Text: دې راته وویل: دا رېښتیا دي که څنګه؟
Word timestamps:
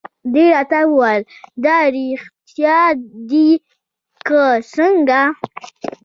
دې 0.33 0.45
راته 0.55 0.79
وویل: 0.87 1.23
دا 1.63 1.77
رېښتیا 1.93 2.79
دي 3.29 3.49
که 4.27 4.41
څنګه؟ 4.73 5.21